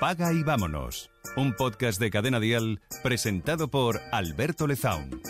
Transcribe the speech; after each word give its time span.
Paga 0.00 0.30
y 0.34 0.42
vámonos. 0.42 1.10
Un 1.36 1.54
podcast 1.54 1.98
de 1.98 2.10
Cadena 2.10 2.38
Dial 2.38 2.82
presentado 3.02 3.68
por 3.68 3.98
Alberto 4.12 4.66
Lezaun. 4.66 5.22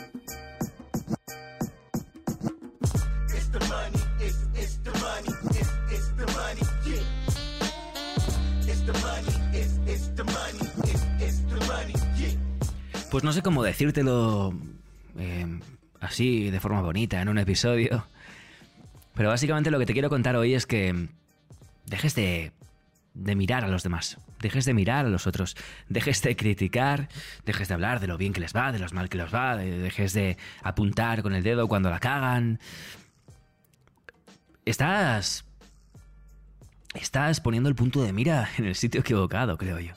Pues 13.11 13.23
no 13.23 13.33
sé 13.33 13.43
cómo 13.43 13.63
decírtelo 13.63 14.53
eh, 15.17 15.61
así, 16.01 16.51
de 16.51 16.59
forma 16.59 16.83
bonita, 16.83 17.23
en 17.23 17.29
un 17.29 17.39
episodio. 17.39 18.05
Pero 19.15 19.29
básicamente 19.29 19.71
lo 19.71 19.79
que 19.79 19.87
te 19.87 19.93
quiero 19.93 20.09
contar 20.09 20.35
hoy 20.35 20.55
es 20.55 20.67
que 20.67 21.09
dejes 21.87 22.17
de, 22.17 22.51
de 23.17 23.35
mirar 23.35 23.65
a 23.65 23.69
los 23.69 23.83
demás, 23.83 24.19
dejes 24.41 24.65
de 24.67 24.75
mirar 24.75 25.07
a 25.07 25.09
los 25.09 25.27
otros, 25.27 25.57
dejes 25.89 26.23
de 26.23 26.37
criticar, 26.37 27.09
dejes 27.45 27.69
de 27.69 27.75
hablar 27.75 27.99
de 28.01 28.07
lo 28.07 28.19
bien 28.19 28.33
que 28.33 28.41
les 28.41 28.55
va, 28.55 28.73
de 28.73 28.79
lo 28.79 28.87
mal 28.93 29.09
que 29.09 29.19
les 29.19 29.35
va, 29.35 29.57
dejes 29.57 30.13
de 30.13 30.37
apuntar 30.63 31.23
con 31.23 31.35
el 31.35 31.43
dedo 31.43 31.67
cuando 31.67 31.91
la 31.91 31.99
cagan. 31.99 32.61
Estás... 34.65 35.45
Estás 36.95 37.41
poniendo 37.41 37.69
el 37.69 37.75
punto 37.75 38.03
de 38.03 38.13
mira 38.13 38.49
en 38.57 38.65
el 38.65 38.75
sitio 38.75 39.01
equivocado, 39.01 39.59
creo 39.59 39.79
yo. 39.81 39.93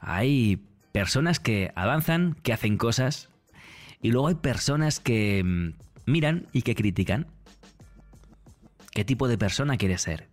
Hay 0.00 0.62
personas 0.92 1.40
que 1.40 1.72
avanzan, 1.74 2.34
que 2.42 2.52
hacen 2.52 2.76
cosas, 2.76 3.30
y 4.02 4.10
luego 4.10 4.28
hay 4.28 4.34
personas 4.34 5.00
que 5.00 5.42
mm, 5.44 5.72
miran 6.06 6.48
y 6.52 6.62
que 6.62 6.74
critican. 6.74 7.26
¿Qué 8.90 9.04
tipo 9.04 9.26
de 9.26 9.38
persona 9.38 9.76
quieres 9.76 10.02
ser? 10.02 10.28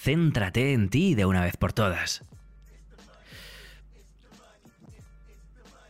Céntrate 0.00 0.72
en 0.72 0.88
ti 0.88 1.14
de 1.14 1.26
una 1.26 1.42
vez 1.42 1.58
por 1.58 1.74
todas. 1.74 2.24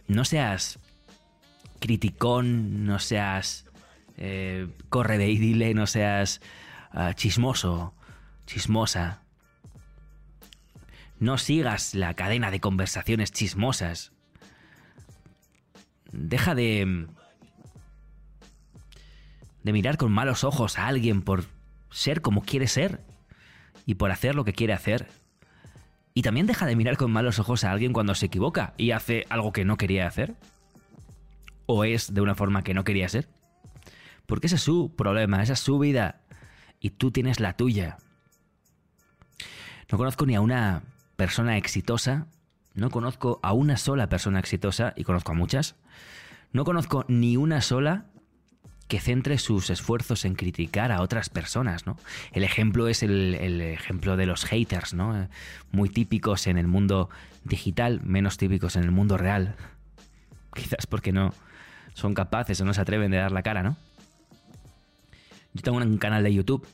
No 0.08 0.24
seas 0.24 0.80
criticón, 1.78 2.86
no 2.86 2.98
seas 2.98 3.66
eh, 4.16 4.66
correveidile, 4.88 5.74
no 5.74 5.86
seas 5.86 6.40
ah, 6.90 7.14
chismoso, 7.14 7.94
chismosa. 8.46 9.22
No 11.20 11.38
sigas 11.38 11.94
la 11.94 12.14
cadena 12.14 12.50
de 12.50 12.58
conversaciones 12.58 13.30
chismosas. 13.30 14.10
Deja 16.10 16.56
de... 16.56 17.06
de 19.62 19.72
mirar 19.72 19.98
con 19.98 20.10
malos 20.10 20.42
ojos 20.42 20.78
a 20.78 20.88
alguien 20.88 21.22
por 21.22 21.44
ser 21.90 22.22
como 22.22 22.42
quiere 22.42 22.66
ser 22.66 23.08
y 23.86 23.94
por 23.94 24.10
hacer 24.10 24.34
lo 24.34 24.44
que 24.44 24.52
quiere 24.52 24.72
hacer. 24.72 25.08
Y 26.14 26.22
también 26.22 26.46
deja 26.46 26.66
de 26.66 26.76
mirar 26.76 26.96
con 26.96 27.10
malos 27.10 27.38
ojos 27.38 27.64
a 27.64 27.70
alguien 27.70 27.92
cuando 27.92 28.14
se 28.14 28.26
equivoca 28.26 28.74
y 28.76 28.90
hace 28.90 29.26
algo 29.28 29.52
que 29.52 29.64
no 29.64 29.76
quería 29.76 30.06
hacer. 30.06 30.34
O 31.66 31.84
es 31.84 32.12
de 32.12 32.20
una 32.20 32.34
forma 32.34 32.62
que 32.62 32.74
no 32.74 32.84
quería 32.84 33.08
ser. 33.08 33.28
Porque 34.26 34.48
ese 34.48 34.56
es 34.56 34.62
su 34.62 34.94
problema, 34.96 35.42
esa 35.42 35.52
es 35.52 35.60
su 35.60 35.78
vida. 35.78 36.20
Y 36.80 36.90
tú 36.90 37.10
tienes 37.10 37.40
la 37.40 37.54
tuya. 37.54 37.98
No 39.90 39.98
conozco 39.98 40.26
ni 40.26 40.34
a 40.34 40.40
una 40.40 40.82
persona 41.16 41.56
exitosa. 41.56 42.26
No 42.74 42.90
conozco 42.90 43.40
a 43.42 43.52
una 43.52 43.76
sola 43.76 44.08
persona 44.08 44.38
exitosa, 44.38 44.92
y 44.96 45.04
conozco 45.04 45.32
a 45.32 45.34
muchas. 45.34 45.76
No 46.52 46.64
conozco 46.64 47.04
ni 47.08 47.36
una 47.36 47.60
sola 47.60 48.06
que 48.90 49.00
centre 49.00 49.38
sus 49.38 49.70
esfuerzos 49.70 50.24
en 50.24 50.34
criticar 50.34 50.90
a 50.90 51.00
otras 51.00 51.30
personas, 51.30 51.86
¿no? 51.86 51.96
El 52.32 52.42
ejemplo 52.42 52.88
es 52.88 53.04
el, 53.04 53.34
ejemplo 53.62 54.16
de 54.16 54.26
los 54.26 54.44
haters, 54.44 54.94
¿no? 54.94 55.28
Muy 55.70 55.88
típicos 55.88 56.48
en 56.48 56.58
el 56.58 56.66
mundo 56.66 57.08
digital, 57.44 58.00
menos 58.02 58.36
típicos 58.36 58.74
en 58.74 58.82
el 58.82 58.90
mundo 58.90 59.16
real. 59.16 59.54
Quizás 60.54 60.86
porque 60.86 61.12
no 61.12 61.32
son 61.94 62.14
capaces 62.14 62.60
o 62.60 62.64
no 62.64 62.74
se 62.74 62.80
atreven 62.80 63.12
de 63.12 63.18
dar 63.18 63.30
la 63.30 63.42
cara, 63.42 63.62
¿no? 63.62 63.76
Yo 65.54 65.62
tengo 65.62 65.78
un 65.78 65.98
canal 65.98 66.24
de 66.24 66.34
YouTube, 66.34 66.66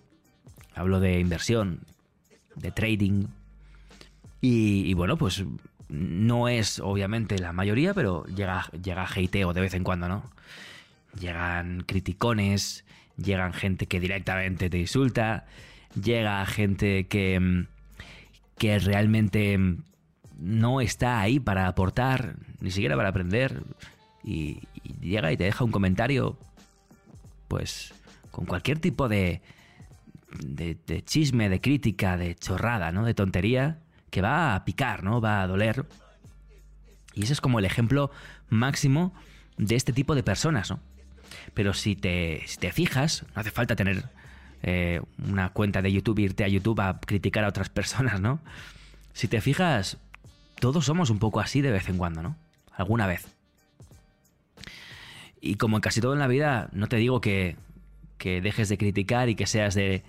hablo 0.75 1.00
de 1.00 1.21
inversión, 1.21 1.81
de 2.55 2.71
trading, 2.71 3.26
y, 4.41 4.94
bueno, 4.94 5.16
pues 5.16 5.44
no 5.88 6.49
es 6.49 6.78
obviamente 6.78 7.38
la 7.38 7.53
mayoría, 7.53 7.94
pero 7.94 8.25
llega, 8.26 8.71
llega 8.82 9.05
hateo 9.05 9.53
de 9.53 9.60
vez 9.60 9.75
en 9.75 9.82
cuando, 9.82 10.09
¿no? 10.09 10.22
Llegan 11.19 11.82
criticones, 11.87 12.84
llegan 13.16 13.53
gente 13.53 13.87
que 13.87 14.00
directamente 14.00 14.71
te 14.71 14.78
insulta, 14.78 15.47
llega 16.00 16.44
gente 16.47 17.06
que, 17.06 17.38
mm, 17.41 17.66
que 18.59 18.78
realmente 18.78 19.56
mm, 19.56 19.82
no 20.38 20.81
está 20.81 21.21
ahí 21.21 21.41
para 21.41 21.66
aportar, 21.66 22.37
ni 22.60 22.71
siquiera 22.71 22.97
para 22.97 23.09
aprender, 23.09 23.62
y, 24.22 24.60
llega 25.00 25.32
y 25.32 25.37
te 25.37 25.44
deja 25.44 25.65
un 25.65 25.71
comentario, 25.71 26.38
pues 27.49 27.94
con 28.31 28.44
cualquier 28.44 28.78
tipo 28.81 29.09
de, 29.09 29.41
de, 30.41 30.76
de, 30.87 31.03
chisme, 31.03 31.49
de 31.49 31.60
crítica, 31.60 32.16
de 32.16 32.34
chorrada, 32.34 32.93
¿no? 32.93 33.05
De 33.05 33.15
tontería, 33.15 33.78
que 34.10 34.21
va 34.21 34.55
a 34.55 34.65
picar, 34.65 35.05
¿no? 35.05 35.21
Va 35.21 35.43
a 35.43 35.47
doler. 35.47 35.87
Y 37.15 37.22
ese 37.22 37.32
es 37.32 37.41
como 37.41 37.59
el 37.59 37.65
ejemplo 37.65 38.10
máximo 38.50 39.15
de 39.56 39.75
este 39.76 39.93
tipo 39.93 40.15
de 40.15 40.22
personas, 40.22 40.71
¿no? 40.71 40.81
Pero 41.54 41.74
si 41.74 41.96
te, 41.96 42.44
te 42.58 42.72
fijas, 42.72 43.24
no 43.34 43.40
hace 43.40 43.50
falta 43.50 43.76
tener 43.76 44.04
eh, 44.62 45.00
una 45.26 45.50
cuenta 45.50 45.82
de 45.82 45.92
YouTube, 45.92 46.18
irte 46.20 46.44
a 46.44 46.48
YouTube 46.48 46.80
a 46.80 47.00
criticar 47.00 47.44
a 47.44 47.48
otras 47.48 47.68
personas, 47.70 48.20
¿no? 48.20 48.40
Si 49.12 49.28
te 49.28 49.40
fijas, 49.40 49.98
todos 50.60 50.84
somos 50.84 51.10
un 51.10 51.18
poco 51.18 51.40
así 51.40 51.60
de 51.60 51.70
vez 51.70 51.88
en 51.88 51.98
cuando, 51.98 52.22
¿no? 52.22 52.36
Alguna 52.72 53.06
vez. 53.06 53.34
Y 55.40 55.56
como 55.56 55.76
en 55.76 55.80
casi 55.80 56.00
todo 56.00 56.12
en 56.12 56.18
la 56.18 56.26
vida, 56.26 56.68
no 56.72 56.88
te 56.88 56.96
digo 56.96 57.20
que, 57.20 57.56
que 58.18 58.40
dejes 58.40 58.68
de 58.68 58.78
criticar 58.78 59.28
y 59.28 59.34
que 59.34 59.46
seas 59.46 59.74
de, 59.74 60.02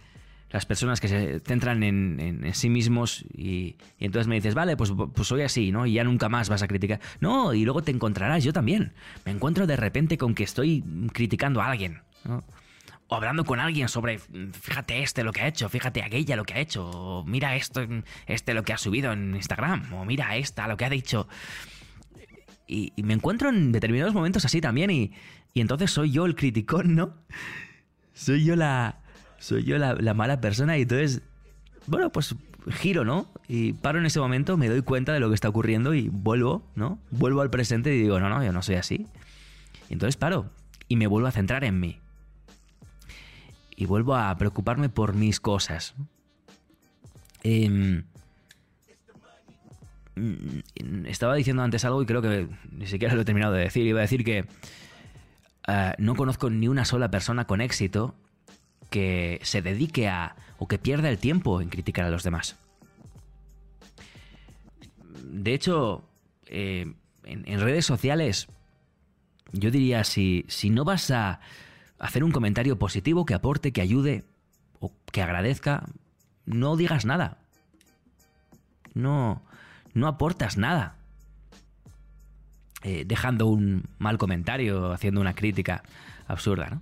las 0.50 0.66
personas 0.66 1.02
que 1.02 1.08
se 1.08 1.40
centran 1.42 1.84
en, 1.84 2.50
sí 2.54 2.70
mismos 2.70 3.26
y, 3.34 3.76
entonces 4.00 4.28
me 4.28 4.36
dices, 4.36 4.56
vale, 4.56 4.78
pues, 4.78 4.94
pues 5.14 5.28
soy 5.28 5.42
así, 5.42 5.72
¿no? 5.72 5.86
Y 5.86 5.94
ya 5.94 6.04
nunca 6.04 6.30
más 6.30 6.50
vas 6.50 6.64
a 6.64 6.68
criticar. 6.68 7.00
No, 7.20 7.54
y 7.54 7.66
luego 7.66 7.82
te 7.82 7.92
encontrarás, 7.92 8.44
yo 8.44 8.54
también. 8.54 8.94
Me 9.26 9.32
encuentro 9.32 9.68
de 9.68 9.76
repente 9.76 10.18
con 10.18 10.36
que 10.36 10.44
estoy 10.44 10.84
criticando 11.12 11.62
a 11.62 11.70
alguien, 11.70 12.02
¿no? 12.24 12.44
O 13.10 13.16
hablando 13.16 13.46
con 13.46 13.62
alguien 13.62 13.88
sobre, 13.88 14.20
fíjate 14.20 15.02
este 15.02 15.24
lo 15.24 15.32
que 15.32 15.42
ha 15.42 15.48
hecho, 15.48 15.70
fíjate 15.70 16.04
aquella 16.04 16.36
lo 16.36 16.44
que 16.44 16.56
ha 16.56 16.60
hecho, 16.60 16.90
o 16.90 17.24
mira 17.24 17.56
esto, 17.56 17.86
este 18.26 18.54
lo 18.54 18.64
que 18.64 18.74
ha 18.74 18.78
subido 18.78 19.14
en 19.14 19.34
Instagram, 19.34 19.94
o 19.94 20.04
mira 20.04 20.36
esta 20.36 20.68
lo 20.68 20.76
que 20.76 20.84
ha 20.84 20.90
dicho. 20.90 21.28
Y, 22.68 22.92
me 23.02 23.14
encuentro 23.14 23.48
en 23.48 23.72
determinados 23.72 24.14
momentos 24.14 24.44
así 24.44 24.60
también 24.60 24.92
y, 24.92 25.14
y 25.54 25.62
entonces 25.62 25.90
soy 25.90 26.12
yo 26.12 26.26
el 26.26 26.36
criticón, 26.36 26.96
¿no? 26.96 27.14
Soy 28.14 28.44
yo 28.44 28.58
la, 28.58 29.00
soy 29.40 29.64
yo 29.64 29.78
la, 29.78 30.14
mala 30.14 30.42
persona 30.42 30.78
y 30.78 30.84
entonces, 30.84 31.22
bueno, 31.86 32.12
pues 32.12 32.36
giro, 32.72 33.06
¿no? 33.06 33.28
Y 33.48 33.74
paro 33.74 34.00
en 34.00 34.06
ese 34.06 34.20
momento, 34.20 34.58
me 34.58 34.68
doy 34.68 34.82
cuenta 34.82 35.14
de 35.14 35.20
lo 35.20 35.30
que 35.30 35.36
está 35.36 35.50
ocurriendo 35.50 35.94
y 35.94 36.10
vuelvo, 36.10 36.64
¿no? 36.76 37.00
Vuelvo 37.12 37.42
al 37.42 37.50
presente 37.50 37.96
y 37.96 38.02
digo, 38.02 38.20
no, 38.20 38.30
no, 38.30 38.44
yo 38.44 38.52
no 38.52 38.62
soy 38.62 38.76
así. 38.76 39.08
Y 39.90 39.94
entonces 39.94 40.18
paro 40.18 40.50
y 40.88 40.96
me 40.96 41.08
vuelvo 41.08 41.28
a 41.28 41.32
centrar 41.32 41.64
en 41.64 41.80
mí. 41.80 42.00
Y 43.76 43.86
vuelvo 43.86 44.16
a 44.16 44.36
preocuparme 44.38 44.90
por 44.90 45.14
mis 45.14 45.40
cosas. 45.40 45.94
Em, 47.44 48.04
mm, 50.16 51.06
estaba 51.06 51.36
diciendo 51.36 51.62
antes 51.62 51.86
algo 51.86 52.02
y 52.02 52.06
creo 52.06 52.22
que 52.22 52.48
ni 52.72 52.88
siquiera 52.88 53.14
lo 53.14 53.22
he 53.22 53.26
terminado 53.26 53.54
de 53.54 53.62
decir. 53.62 53.86
Iba 53.86 54.00
a 54.00 54.02
decir 54.02 54.24
que 54.24 54.46
eh, 55.68 55.94
no 56.00 56.16
conozco 56.16 56.50
ni 56.50 56.68
una 56.68 56.86
sola 56.86 57.12
persona 57.12 57.46
con 57.46 57.62
éxito 57.62 58.16
que 58.90 59.40
se 59.44 59.62
dedique 59.62 60.08
a 60.08 60.36
o 60.60 60.68
que 60.68 60.80
pierda 60.80 61.10
el 61.10 61.18
tiempo 61.18 61.62
en 61.62 61.70
criticar 61.70 62.06
a 62.06 62.10
los 62.10 62.24
demás. 62.24 62.56
De 65.24 65.54
hecho, 65.54 66.04
eh, 66.48 66.94
en, 67.24 67.60
redes 67.60 67.86
sociales, 67.86 68.48
yo 69.52 69.72
diría, 69.72 70.04
si, 70.04 70.46
si 70.48 70.70
no 70.70 70.84
vas 70.84 71.12
a 71.12 71.40
hacer 72.00 72.24
un 72.24 72.32
comentario 72.32 72.80
positivo 72.80 73.26
que 73.26 73.34
aporte, 73.34 73.72
que 73.72 73.82
ayude 73.82 74.24
o 74.80 74.92
que 75.12 75.22
agradezca, 75.22 75.84
no 76.46 76.76
digas 76.78 77.06
nada. 77.06 77.38
No, 78.94 79.42
no 79.94 80.08
aportas 80.08 80.58
nada. 80.58 80.96
Eh, 82.84 83.04
dejando 83.06 83.48
un 83.48 83.90
mal 83.98 84.18
comentario, 84.18 84.92
haciendo 84.92 85.20
una 85.20 85.34
crítica 85.34 85.84
absurda, 86.28 86.70
¿no? 86.70 86.82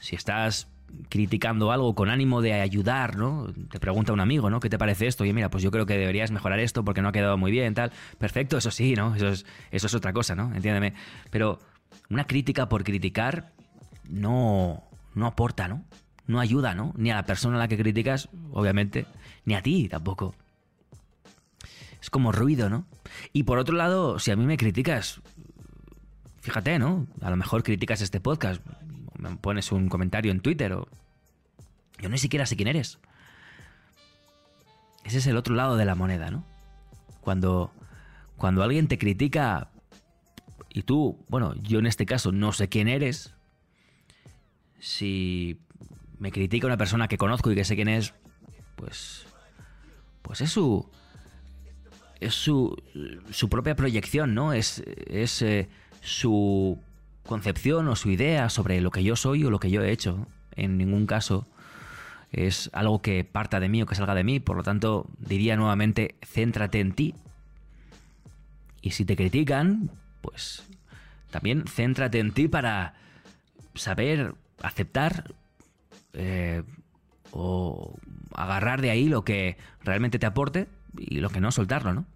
Si 0.00 0.16
estás 0.16 0.68
criticando 1.08 1.70
algo 1.70 1.94
con 1.94 2.10
ánimo 2.10 2.42
de 2.42 2.54
ayudar, 2.54 3.16
¿no? 3.16 3.46
Te 3.70 3.78
pregunta 3.78 4.12
un 4.12 4.18
amigo, 4.18 4.50
¿no? 4.50 4.58
¿Qué 4.58 4.68
te 4.68 4.78
parece 4.78 5.06
esto? 5.06 5.24
Y 5.24 5.32
mira, 5.32 5.48
pues 5.48 5.62
yo 5.62 5.70
creo 5.70 5.86
que 5.86 5.96
deberías 5.96 6.32
mejorar 6.32 6.58
esto 6.58 6.84
porque 6.84 7.00
no 7.00 7.08
ha 7.08 7.12
quedado 7.12 7.38
muy 7.38 7.52
bien, 7.52 7.74
tal. 7.74 7.92
Perfecto, 8.18 8.58
eso 8.58 8.72
sí, 8.72 8.94
¿no? 8.94 9.14
Eso 9.14 9.28
es, 9.28 9.46
eso 9.70 9.86
es 9.86 9.94
otra 9.94 10.12
cosa, 10.12 10.34
¿no? 10.34 10.52
Entiéndeme. 10.52 10.94
Pero 11.30 11.60
una 12.08 12.26
crítica 12.26 12.68
por 12.68 12.82
criticar 12.82 13.52
no, 14.08 14.82
no 15.14 15.26
aporta, 15.26 15.68
¿no? 15.68 15.84
no 16.30 16.40
ayuda, 16.40 16.74
¿no? 16.74 16.94
Ni 16.96 17.10
a 17.10 17.16
la 17.16 17.26
persona 17.26 17.56
a 17.56 17.58
la 17.58 17.68
que 17.68 17.76
criticas, 17.76 18.28
obviamente, 18.52 19.06
ni 19.44 19.54
a 19.54 19.62
ti 19.62 19.88
tampoco. 19.88 20.34
Es 22.00 22.08
como 22.08 22.32
ruido, 22.32 22.70
¿no? 22.70 22.86
Y 23.32 23.42
por 23.42 23.58
otro 23.58 23.76
lado, 23.76 24.18
si 24.18 24.30
a 24.30 24.36
mí 24.36 24.46
me 24.46 24.56
criticas, 24.56 25.20
fíjate, 26.40 26.78
¿no? 26.78 27.06
A 27.20 27.30
lo 27.30 27.36
mejor 27.36 27.62
criticas 27.62 28.00
este 28.00 28.20
podcast, 28.20 28.62
pones 29.40 29.72
un 29.72 29.88
comentario 29.88 30.32
en 30.32 30.40
Twitter 30.40 30.72
o... 30.72 30.88
Yo 31.98 32.08
ni 32.08 32.18
siquiera 32.18 32.46
sé 32.46 32.56
quién 32.56 32.68
eres. 32.68 32.98
Ese 35.04 35.18
es 35.18 35.26
el 35.26 35.36
otro 35.36 35.54
lado 35.54 35.76
de 35.76 35.84
la 35.84 35.94
moneda, 35.94 36.30
¿no? 36.30 36.44
Cuando, 37.20 37.72
cuando 38.36 38.62
alguien 38.62 38.88
te 38.88 38.98
critica 38.98 39.70
y 40.70 40.82
tú, 40.82 41.18
bueno, 41.28 41.54
yo 41.56 41.78
en 41.78 41.86
este 41.86 42.06
caso 42.06 42.32
no 42.32 42.52
sé 42.52 42.68
quién 42.68 42.88
eres, 42.88 43.34
si 44.78 45.60
me 46.18 46.32
critica 46.32 46.66
una 46.66 46.76
persona 46.76 47.08
que 47.08 47.18
conozco 47.18 47.50
y 47.50 47.54
que 47.54 47.64
sé 47.64 47.76
quién 47.76 47.88
es, 47.88 48.14
pues, 48.76 49.26
pues 50.22 50.40
es 50.40 50.50
su, 50.50 50.88
es 52.20 52.34
su, 52.34 52.76
su 53.30 53.48
propia 53.48 53.74
proyección, 53.74 54.34
¿no? 54.34 54.52
Es, 54.52 54.82
es 55.06 55.42
eh, 55.42 55.68
su 56.00 56.78
concepción 57.30 57.86
o 57.86 57.94
su 57.94 58.10
idea 58.10 58.50
sobre 58.50 58.80
lo 58.80 58.90
que 58.90 59.04
yo 59.04 59.14
soy 59.14 59.44
o 59.44 59.50
lo 59.50 59.60
que 59.60 59.70
yo 59.70 59.82
he 59.82 59.92
hecho. 59.92 60.26
En 60.56 60.76
ningún 60.76 61.06
caso 61.06 61.46
es 62.32 62.70
algo 62.72 63.00
que 63.00 63.22
parta 63.24 63.60
de 63.60 63.68
mí 63.68 63.80
o 63.80 63.86
que 63.86 63.94
salga 63.94 64.16
de 64.16 64.24
mí, 64.24 64.40
por 64.40 64.56
lo 64.56 64.64
tanto 64.64 65.06
diría 65.16 65.54
nuevamente, 65.54 66.16
céntrate 66.26 66.80
en 66.80 66.92
ti. 66.92 67.14
Y 68.82 68.90
si 68.90 69.04
te 69.04 69.14
critican, 69.14 69.92
pues 70.20 70.64
también 71.30 71.64
céntrate 71.68 72.18
en 72.18 72.32
ti 72.32 72.48
para 72.48 72.94
saber 73.76 74.34
aceptar 74.60 75.32
eh, 76.14 76.64
o 77.30 77.96
agarrar 78.34 78.80
de 78.80 78.90
ahí 78.90 79.08
lo 79.08 79.24
que 79.24 79.56
realmente 79.84 80.18
te 80.18 80.26
aporte 80.26 80.66
y 80.98 81.20
lo 81.20 81.30
que 81.30 81.40
no 81.40 81.52
soltarlo, 81.52 81.94
¿no? 81.94 82.06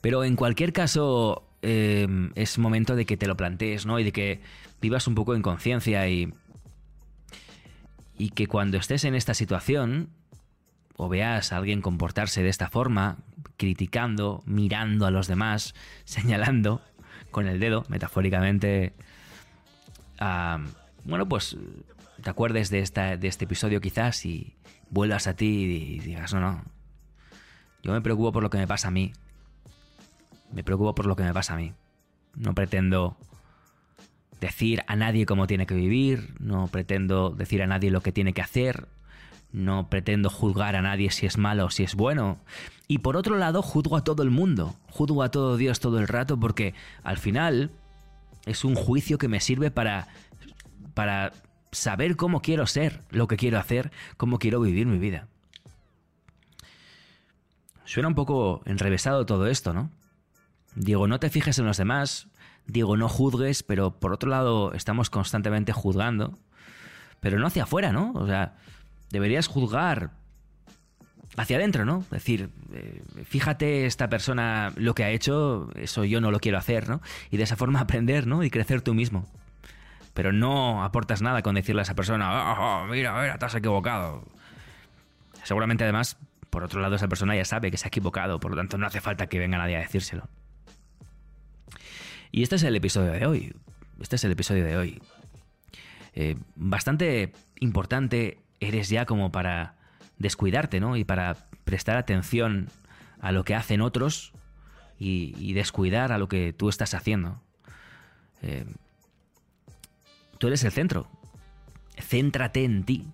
Pero 0.00 0.22
en 0.22 0.36
cualquier 0.36 0.72
caso 0.72 1.49
eh, 1.62 2.08
es 2.34 2.58
momento 2.58 2.96
de 2.96 3.06
que 3.06 3.16
te 3.16 3.26
lo 3.26 3.36
plantees, 3.36 3.86
¿no? 3.86 3.98
Y 3.98 4.04
de 4.04 4.12
que 4.12 4.40
vivas 4.80 5.06
un 5.06 5.14
poco 5.14 5.34
en 5.34 5.42
conciencia 5.42 6.08
y, 6.08 6.32
y 8.16 8.30
que 8.30 8.46
cuando 8.46 8.78
estés 8.78 9.04
en 9.04 9.14
esta 9.14 9.34
situación 9.34 10.10
o 10.96 11.08
veas 11.08 11.52
a 11.52 11.56
alguien 11.56 11.80
comportarse 11.80 12.42
de 12.42 12.50
esta 12.50 12.68
forma, 12.68 13.18
criticando, 13.56 14.42
mirando 14.46 15.06
a 15.06 15.10
los 15.10 15.26
demás, 15.26 15.74
señalando 16.04 16.82
con 17.30 17.46
el 17.46 17.60
dedo, 17.60 17.84
metafóricamente, 17.88 18.92
bueno, 21.04 21.28
pues 21.28 21.56
te 22.22 22.28
acuerdes 22.28 22.70
de, 22.70 22.80
esta, 22.80 23.16
de 23.16 23.28
este 23.28 23.44
episodio 23.44 23.80
quizás 23.80 24.26
y 24.26 24.56
vuelvas 24.90 25.26
a 25.26 25.34
ti 25.34 25.46
y 25.46 25.98
digas, 26.00 26.34
no, 26.34 26.40
no, 26.40 26.64
yo 27.82 27.92
me 27.92 28.00
preocupo 28.00 28.32
por 28.32 28.42
lo 28.42 28.50
que 28.50 28.58
me 28.58 28.66
pasa 28.66 28.88
a 28.88 28.90
mí. 28.90 29.12
Me 30.52 30.64
preocupo 30.64 30.94
por 30.94 31.06
lo 31.06 31.16
que 31.16 31.22
me 31.22 31.32
pasa 31.32 31.54
a 31.54 31.56
mí. 31.56 31.72
No 32.34 32.54
pretendo 32.54 33.16
decir 34.40 34.82
a 34.86 34.96
nadie 34.96 35.26
cómo 35.26 35.46
tiene 35.46 35.66
que 35.66 35.74
vivir, 35.74 36.34
no 36.38 36.68
pretendo 36.68 37.30
decir 37.30 37.62
a 37.62 37.66
nadie 37.66 37.90
lo 37.90 38.00
que 38.00 38.12
tiene 38.12 38.32
que 38.32 38.40
hacer, 38.40 38.88
no 39.52 39.88
pretendo 39.88 40.30
juzgar 40.30 40.76
a 40.76 40.82
nadie 40.82 41.10
si 41.10 41.26
es 41.26 41.36
malo 41.36 41.66
o 41.66 41.70
si 41.70 41.82
es 41.82 41.94
bueno. 41.94 42.38
Y 42.88 42.98
por 42.98 43.16
otro 43.16 43.36
lado, 43.36 43.62
juzgo 43.62 43.96
a 43.96 44.04
todo 44.04 44.22
el 44.22 44.30
mundo, 44.30 44.74
juzgo 44.88 45.22
a 45.22 45.30
todo 45.30 45.56
Dios 45.56 45.80
todo 45.80 45.98
el 45.98 46.08
rato 46.08 46.38
porque 46.38 46.74
al 47.02 47.18
final 47.18 47.70
es 48.46 48.64
un 48.64 48.74
juicio 48.74 49.18
que 49.18 49.28
me 49.28 49.40
sirve 49.40 49.70
para 49.70 50.08
para 50.94 51.32
saber 51.72 52.16
cómo 52.16 52.42
quiero 52.42 52.66
ser, 52.66 53.00
lo 53.10 53.28
que 53.28 53.36
quiero 53.36 53.58
hacer, 53.58 53.90
cómo 54.16 54.38
quiero 54.38 54.60
vivir 54.60 54.86
mi 54.86 54.98
vida. 54.98 55.28
Suena 57.84 58.08
un 58.08 58.14
poco 58.14 58.62
enrevesado 58.66 59.26
todo 59.26 59.46
esto, 59.46 59.72
¿no? 59.72 59.90
Digo, 60.74 61.06
no 61.06 61.18
te 61.18 61.30
fijes 61.30 61.58
en 61.58 61.66
los 61.66 61.76
demás, 61.76 62.28
digo, 62.66 62.96
no 62.96 63.08
juzgues, 63.08 63.62
pero 63.62 63.98
por 63.98 64.12
otro 64.12 64.30
lado 64.30 64.72
estamos 64.72 65.10
constantemente 65.10 65.72
juzgando, 65.72 66.38
pero 67.20 67.38
no 67.38 67.46
hacia 67.46 67.64
afuera, 67.64 67.92
¿no? 67.92 68.12
O 68.14 68.26
sea, 68.26 68.54
deberías 69.10 69.46
juzgar 69.46 70.10
hacia 71.36 71.56
adentro, 71.56 71.84
¿no? 71.84 72.00
Es 72.00 72.10
decir, 72.10 72.50
eh, 72.72 73.02
fíjate 73.24 73.86
esta 73.86 74.08
persona 74.08 74.72
lo 74.76 74.94
que 74.94 75.04
ha 75.04 75.10
hecho, 75.10 75.70
eso 75.74 76.04
yo 76.04 76.20
no 76.20 76.30
lo 76.30 76.40
quiero 76.40 76.58
hacer, 76.58 76.88
¿no? 76.88 77.00
Y 77.30 77.36
de 77.36 77.44
esa 77.44 77.56
forma 77.56 77.80
aprender, 77.80 78.26
¿no? 78.26 78.42
Y 78.42 78.50
crecer 78.50 78.82
tú 78.82 78.94
mismo. 78.94 79.26
Pero 80.14 80.32
no 80.32 80.82
aportas 80.82 81.22
nada 81.22 81.42
con 81.42 81.54
decirle 81.54 81.82
a 81.82 81.84
esa 81.84 81.94
persona, 81.94 82.52
oh, 82.52 82.86
mira, 82.86 83.20
mira, 83.20 83.38
te 83.38 83.46
has 83.46 83.54
equivocado. 83.54 84.24
Seguramente 85.44 85.84
además, 85.84 86.18
por 86.50 86.64
otro 86.64 86.80
lado, 86.80 86.96
esa 86.96 87.08
persona 87.08 87.36
ya 87.36 87.44
sabe 87.44 87.70
que 87.70 87.76
se 87.76 87.86
ha 87.86 87.88
equivocado, 87.88 88.40
por 88.40 88.50
lo 88.50 88.56
tanto 88.56 88.76
no 88.76 88.86
hace 88.86 89.00
falta 89.00 89.28
que 89.28 89.38
venga 89.38 89.56
nadie 89.56 89.76
a 89.76 89.80
decírselo. 89.80 90.28
Y 92.32 92.42
este 92.42 92.56
es 92.56 92.62
el 92.62 92.76
episodio 92.76 93.12
de 93.12 93.26
hoy. 93.26 93.54
Este 94.00 94.16
es 94.16 94.24
el 94.24 94.32
episodio 94.32 94.64
de 94.64 94.76
hoy. 94.76 95.02
Eh, 96.14 96.36
bastante 96.54 97.32
importante 97.58 98.38
eres 98.60 98.88
ya 98.88 99.06
como 99.06 99.32
para 99.32 99.76
descuidarte, 100.18 100.80
¿no? 100.80 100.96
Y 100.96 101.04
para 101.04 101.48
prestar 101.64 101.96
atención 101.96 102.68
a 103.20 103.32
lo 103.32 103.44
que 103.44 103.54
hacen 103.54 103.80
otros 103.80 104.32
y, 104.98 105.52
descuidar 105.54 106.12
a 106.12 106.18
lo 106.18 106.28
que 106.28 106.52
tú 106.52 106.68
estás 106.68 106.94
haciendo. 106.94 107.40
Eh, 108.42 108.64
tú 110.38 110.46
eres 110.46 110.62
el 110.64 110.72
centro. 110.72 111.08
Céntrate 111.98 112.64
en 112.64 112.84
ti, 112.84 113.06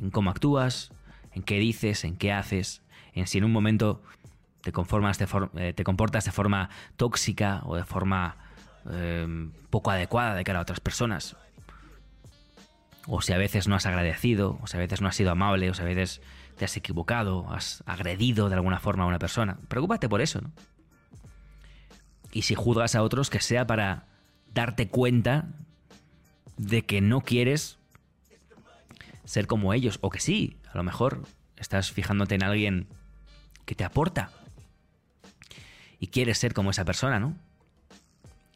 en 0.00 0.10
cómo 0.10 0.30
actúas, 0.30 0.92
en 1.32 1.42
qué 1.42 1.58
dices, 1.58 2.04
en 2.04 2.16
qué 2.16 2.32
haces, 2.32 2.82
en 3.14 3.26
si 3.26 3.38
en 3.38 3.44
un 3.44 3.52
momento 3.52 4.02
te, 4.62 4.72
eh, 5.56 5.72
te 5.72 5.84
comportas 5.84 6.24
de 6.24 6.32
forma 6.32 6.70
tóxica 6.96 7.62
o 7.64 7.76
de 7.76 7.84
forma 7.84 8.36
em, 8.90 9.52
poco 9.70 9.90
adecuada 9.90 10.34
de 10.34 10.44
cara 10.44 10.58
a 10.58 10.62
otras 10.62 10.80
personas. 10.80 11.36
O 13.06 13.22
si 13.22 13.32
a 13.32 13.38
veces 13.38 13.68
no 13.68 13.74
has 13.74 13.86
agradecido, 13.86 14.58
o 14.62 14.66
si 14.66 14.76
a 14.76 14.80
veces 14.80 15.00
no 15.00 15.08
has 15.08 15.16
sido 15.16 15.30
amable, 15.30 15.70
o 15.70 15.74
si 15.74 15.82
a 15.82 15.84
veces 15.84 16.20
te 16.56 16.64
has 16.64 16.76
equivocado, 16.76 17.50
has 17.50 17.82
agredido 17.86 18.48
de 18.48 18.54
alguna 18.54 18.78
forma 18.78 19.04
a 19.04 19.06
una 19.06 19.18
persona. 19.18 19.58
Preocúpate 19.68 20.08
por 20.08 20.20
eso, 20.20 20.40
¿no? 20.40 20.50
Y 22.32 22.42
si 22.42 22.54
juzgas 22.54 22.94
a 22.94 23.02
otros, 23.02 23.28
que 23.28 23.40
sea 23.40 23.66
para 23.66 24.06
darte 24.54 24.88
cuenta 24.88 25.48
de 26.56 26.82
que 26.82 27.00
no 27.00 27.22
quieres 27.22 27.78
ser 29.24 29.46
como 29.46 29.72
ellos, 29.72 29.98
o 30.00 30.10
que 30.10 30.20
sí, 30.20 30.58
a 30.72 30.76
lo 30.76 30.84
mejor 30.84 31.22
estás 31.56 31.90
fijándote 31.90 32.36
en 32.36 32.44
alguien 32.44 32.86
que 33.64 33.74
te 33.74 33.84
aporta 33.84 34.30
y 36.00 36.08
quieres 36.08 36.38
ser 36.38 36.54
como 36.54 36.70
esa 36.70 36.84
persona, 36.84 37.20
¿no? 37.20 37.36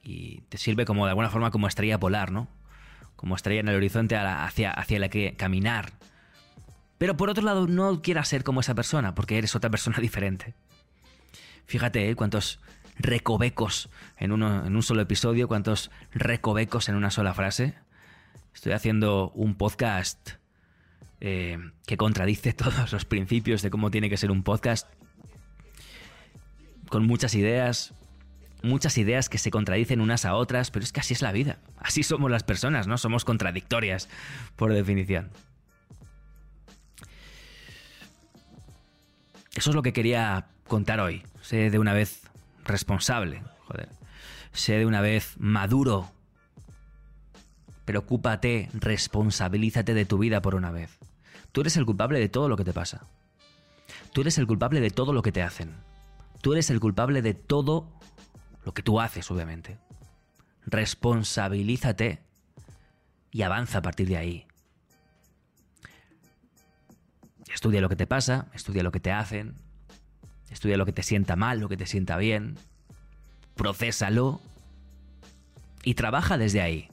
Y 0.02 0.40
te 0.48 0.58
sirve 0.58 0.86
como 0.86 1.04
de 1.04 1.10
alguna 1.10 1.30
forma 1.30 1.50
como 1.50 1.68
estrella 1.68 2.00
polar, 2.00 2.32
¿no? 2.32 2.48
Como 3.16 3.36
estrella 3.36 3.60
en 3.60 3.68
el 3.68 3.76
horizonte 3.76 4.16
hacia, 4.16 4.70
hacia 4.70 4.98
la 4.98 5.10
que 5.10 5.34
caminar. 5.36 5.92
Pero 6.98 7.16
por 7.16 7.28
otro 7.28 7.44
lado, 7.44 7.66
no 7.66 8.00
quieras 8.02 8.28
ser 8.28 8.44
como 8.44 8.60
esa 8.60 8.74
persona, 8.74 9.14
porque 9.14 9.38
eres 9.38 9.54
otra 9.54 9.70
persona 9.70 9.98
diferente. 10.00 10.54
Fíjate, 11.66 12.08
¿eh? 12.08 12.16
cuántos 12.16 12.60
recovecos 12.96 13.90
en, 14.16 14.32
uno, 14.32 14.66
en 14.66 14.74
un 14.74 14.82
solo 14.82 15.02
episodio, 15.02 15.46
cuántos 15.46 15.90
recovecos 16.12 16.88
en 16.88 16.96
una 16.96 17.10
sola 17.10 17.34
frase. 17.34 17.74
Estoy 18.54 18.72
haciendo 18.72 19.30
un 19.34 19.56
podcast 19.56 20.30
eh, 21.20 21.58
que 21.86 21.96
contradice 21.96 22.52
todos 22.54 22.92
los 22.92 23.04
principios 23.04 23.60
de 23.60 23.70
cómo 23.70 23.90
tiene 23.90 24.08
que 24.08 24.16
ser 24.16 24.30
un 24.30 24.42
podcast. 24.42 24.88
Con 26.94 27.08
muchas 27.08 27.34
ideas, 27.34 27.92
muchas 28.62 28.98
ideas 28.98 29.28
que 29.28 29.38
se 29.38 29.50
contradicen 29.50 30.00
unas 30.00 30.24
a 30.24 30.36
otras, 30.36 30.70
pero 30.70 30.84
es 30.84 30.92
que 30.92 31.00
así 31.00 31.12
es 31.12 31.22
la 31.22 31.32
vida. 31.32 31.58
Así 31.78 32.04
somos 32.04 32.30
las 32.30 32.44
personas, 32.44 32.86
¿no? 32.86 32.98
Somos 32.98 33.24
contradictorias, 33.24 34.08
por 34.54 34.72
definición. 34.72 35.28
Eso 39.56 39.70
es 39.70 39.74
lo 39.74 39.82
que 39.82 39.92
quería 39.92 40.46
contar 40.68 41.00
hoy. 41.00 41.24
Sé 41.42 41.68
de 41.68 41.80
una 41.80 41.94
vez 41.94 42.22
responsable, 42.64 43.42
joder. 43.66 43.88
Sé 44.52 44.74
de 44.74 44.86
una 44.86 45.00
vez 45.00 45.34
maduro 45.36 46.12
Preocúpate, 47.86 48.68
responsabilízate 48.72 49.94
de 49.94 50.04
tu 50.04 50.18
vida 50.18 50.40
por 50.40 50.54
una 50.54 50.70
vez. 50.70 50.96
Tú 51.50 51.62
eres 51.62 51.76
el 51.76 51.86
culpable 51.86 52.20
de 52.20 52.28
todo 52.28 52.48
lo 52.48 52.56
que 52.56 52.64
te 52.64 52.72
pasa. 52.72 53.04
Tú 54.12 54.20
eres 54.20 54.38
el 54.38 54.46
culpable 54.46 54.80
de 54.80 54.90
todo 54.90 55.12
lo 55.12 55.22
que 55.22 55.32
te 55.32 55.42
hacen. 55.42 55.74
Tú 56.44 56.52
eres 56.52 56.68
el 56.68 56.78
culpable 56.78 57.22
de 57.22 57.32
todo 57.32 57.90
lo 58.66 58.74
que 58.74 58.82
tú 58.82 59.00
haces, 59.00 59.30
obviamente. 59.30 59.78
Responsabilízate 60.66 62.22
y 63.30 63.40
avanza 63.40 63.78
a 63.78 63.80
partir 63.80 64.08
de 64.08 64.18
ahí. 64.18 64.46
Estudia 67.50 67.80
lo 67.80 67.88
que 67.88 67.96
te 67.96 68.06
pasa, 68.06 68.48
estudia 68.52 68.82
lo 68.82 68.92
que 68.92 69.00
te 69.00 69.10
hacen, 69.10 69.54
estudia 70.50 70.76
lo 70.76 70.84
que 70.84 70.92
te 70.92 71.02
sienta 71.02 71.34
mal, 71.34 71.60
lo 71.60 71.70
que 71.70 71.78
te 71.78 71.86
sienta 71.86 72.18
bien, 72.18 72.58
procésalo 73.54 74.42
y 75.82 75.94
trabaja 75.94 76.36
desde 76.36 76.60
ahí. 76.60 76.90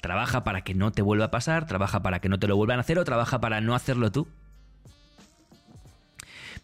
Trabaja 0.00 0.42
para 0.42 0.62
que 0.62 0.74
no 0.74 0.90
te 0.90 1.02
vuelva 1.02 1.26
a 1.26 1.30
pasar, 1.30 1.68
trabaja 1.68 2.02
para 2.02 2.18
que 2.18 2.28
no 2.28 2.40
te 2.40 2.48
lo 2.48 2.56
vuelvan 2.56 2.78
a 2.78 2.80
hacer 2.80 2.98
o 2.98 3.04
trabaja 3.04 3.40
para 3.40 3.60
no 3.60 3.76
hacerlo 3.76 4.10
tú. 4.10 4.26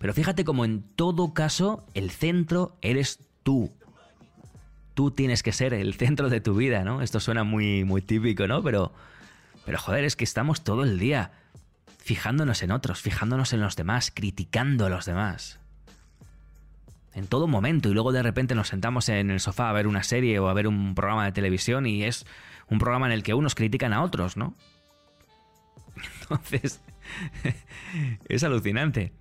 Pero 0.02 0.14
fíjate 0.14 0.44
como 0.44 0.64
en 0.64 0.82
todo 0.82 1.32
caso 1.32 1.86
el 1.94 2.10
centro 2.10 2.76
eres 2.82 3.20
tú. 3.44 3.72
Tú 4.94 5.12
tienes 5.12 5.44
que 5.44 5.52
ser 5.52 5.72
el 5.72 5.94
centro 5.94 6.28
de 6.28 6.40
tu 6.40 6.56
vida, 6.56 6.82
¿no? 6.82 7.02
Esto 7.02 7.20
suena 7.20 7.44
muy, 7.44 7.84
muy 7.84 8.02
típico, 8.02 8.48
¿no? 8.48 8.64
Pero, 8.64 8.92
pero 9.64 9.78
joder, 9.78 10.02
es 10.02 10.16
que 10.16 10.24
estamos 10.24 10.64
todo 10.64 10.82
el 10.82 10.98
día 10.98 11.30
fijándonos 11.98 12.64
en 12.64 12.72
otros, 12.72 13.00
fijándonos 13.00 13.52
en 13.52 13.60
los 13.60 13.76
demás, 13.76 14.10
criticando 14.12 14.86
a 14.86 14.88
los 14.88 15.06
demás. 15.06 15.60
En 17.14 17.28
todo 17.28 17.46
momento 17.46 17.88
y 17.88 17.94
luego 17.94 18.10
de 18.10 18.24
repente 18.24 18.56
nos 18.56 18.68
sentamos 18.68 19.08
en 19.08 19.30
el 19.30 19.38
sofá 19.38 19.70
a 19.70 19.72
ver 19.72 19.86
una 19.86 20.02
serie 20.02 20.40
o 20.40 20.48
a 20.48 20.52
ver 20.52 20.66
un 20.66 20.96
programa 20.96 21.26
de 21.26 21.32
televisión 21.32 21.86
y 21.86 22.02
es 22.02 22.26
un 22.68 22.80
programa 22.80 23.06
en 23.06 23.12
el 23.12 23.22
que 23.22 23.34
unos 23.34 23.54
critican 23.54 23.92
a 23.92 24.02
otros, 24.02 24.36
¿no? 24.36 24.56
Entonces, 26.22 26.80
es 28.28 28.42
alucinante. 28.42 29.12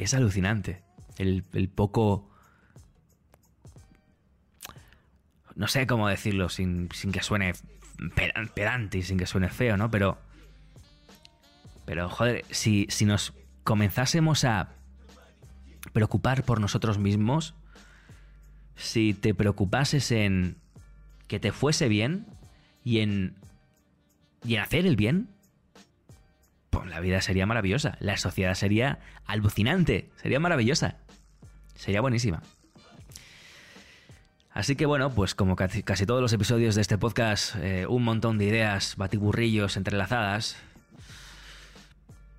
Es 0.00 0.14
alucinante. 0.14 0.82
El, 1.18 1.44
poco... 1.74 2.28
No 5.54 5.68
sé 5.68 5.86
cómo 5.86 6.08
decirlo 6.08 6.48
sin, 6.48 6.88
sin 6.92 7.12
que 7.12 7.22
suene 7.22 7.52
pedante 8.54 8.98
y 8.98 9.02
sin 9.02 9.18
que 9.18 9.26
suene 9.26 9.50
feo, 9.50 9.76
¿no? 9.76 9.90
Pero 9.90 10.18
pero, 11.90 12.08
joder, 12.08 12.44
si, 12.50 12.86
si 12.88 13.04
nos 13.04 13.34
comenzásemos 13.64 14.44
a 14.44 14.68
preocupar 15.92 16.44
por 16.44 16.60
nosotros 16.60 16.98
mismos, 16.98 17.56
si 18.76 19.12
te 19.12 19.34
preocupases 19.34 20.12
en 20.12 20.56
que 21.26 21.40
te 21.40 21.50
fuese 21.50 21.88
bien 21.88 22.28
y 22.84 23.00
en, 23.00 23.34
y 24.44 24.54
en 24.54 24.60
hacer 24.60 24.86
el 24.86 24.94
bien, 24.94 25.30
pues 26.70 26.88
la 26.88 27.00
vida 27.00 27.20
sería 27.20 27.46
maravillosa, 27.46 27.96
la 28.00 28.16
sociedad 28.16 28.54
sería 28.54 29.00
alucinante, 29.26 30.10
sería 30.16 30.40
maravillosa, 30.40 30.96
sería 31.74 32.00
buenísima. 32.00 32.42
Así 34.52 34.76
que 34.76 34.86
bueno, 34.86 35.10
pues 35.10 35.34
como 35.34 35.56
casi, 35.56 35.82
todos 35.82 36.20
los 36.20 36.32
episodios 36.32 36.74
de 36.74 36.80
este 36.80 36.98
podcast, 36.98 37.56
eh, 37.56 37.86
un 37.86 38.04
montón 38.04 38.38
de 38.38 38.46
ideas, 38.46 38.96
batiburrillos 38.96 39.76
entrelazadas, 39.76 40.56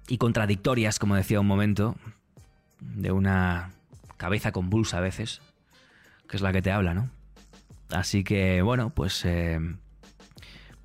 y 0.07 0.17
contradictorias, 0.17 0.99
como 0.99 1.15
decía 1.15 1.39
un 1.39 1.47
momento, 1.47 1.95
de 2.79 3.11
una 3.13 3.71
cabeza 4.17 4.51
convulsa 4.51 4.97
a 4.97 5.01
veces, 5.01 5.41
que 6.27 6.35
es 6.35 6.41
la 6.41 6.51
que 6.51 6.61
te 6.61 6.71
habla, 6.71 6.93
¿no? 6.93 7.09
Así 7.89 8.23
que, 8.23 8.61
bueno, 8.61 8.89
pues... 8.89 9.23
Eh, 9.25 9.59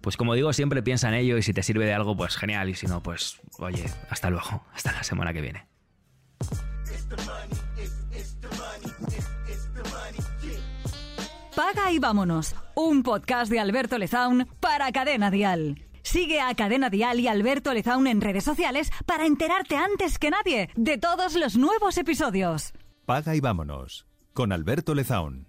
pues 0.07 0.17
como 0.17 0.35
digo, 0.35 0.53
siempre 0.53 0.85
piensa 0.85 1.09
en 1.09 1.15
ello 1.15 1.37
y 1.37 1.43
si 1.43 1.53
te 1.53 1.65
sirve 1.65 1.85
de 1.85 1.93
algo, 1.93 2.17
pues 2.17 2.37
genial. 2.37 2.69
Y 2.69 2.77
si 2.77 2.87
no, 2.87 3.03
pues 3.03 3.41
oye, 3.59 3.91
hasta 4.09 4.31
luego, 4.31 4.65
hasta 4.73 4.93
la 4.93 5.03
semana 5.03 5.33
que 5.33 5.41
viene. 5.41 5.67
Paga 11.57 11.91
y 11.91 11.99
vámonos. 11.99 12.55
Un 12.77 13.03
podcast 13.03 13.51
de 13.51 13.59
Alberto 13.59 13.99
Lezaun 13.99 14.47
para 14.61 14.93
Cadena 14.93 15.33
Dial. 15.33 15.85
Sigue 16.05 16.41
a 16.41 16.55
Cadena 16.55 16.89
Dial 16.89 17.19
y 17.19 17.27
Alberto 17.27 17.75
Lezaun 17.75 18.07
en 18.07 18.21
redes 18.21 18.45
sociales 18.45 18.93
para 19.07 19.27
enterarte 19.27 19.77
antes 19.77 20.21
que 20.21 20.31
nadie 20.31 20.71
de 20.77 20.99
todos 20.99 21.35
los 21.35 21.57
nuevos 21.57 21.99
episodios. 21.99 22.75
Paga 23.07 23.35
y 23.35 23.41
vámonos 23.41 24.07
con 24.35 24.53
Alberto 24.53 24.95
Lezaun. 24.95 25.49